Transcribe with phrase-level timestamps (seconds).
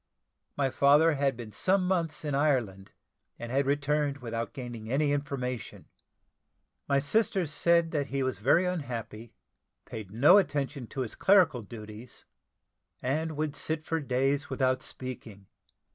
[0.57, 2.89] My father had been some months in Ireland,
[3.37, 5.85] and had returned without gaining any information.
[6.89, 9.31] My sister said that he was very unhappy,
[9.85, 12.25] paid no attention to his clerical duties,
[13.03, 15.45] and would sit for days without speaking.